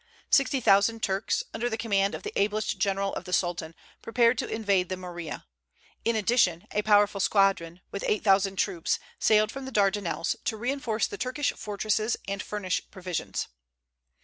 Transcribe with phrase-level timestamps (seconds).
[0.31, 4.47] Sixty thousand Turks, under the command of the ablest general of the Sultan, prepared to
[4.49, 5.45] invade the Morea.
[6.03, 11.05] In addition, a powerful squadron, with eight thousand troops, sailed from the Dardanelles to reinforce
[11.05, 13.47] the Turkish fortresses and furnish provisions.